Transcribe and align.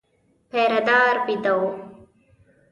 پيره 0.49 0.79
دار 0.87 1.15
وېده 1.25 1.53
و. 1.59 1.63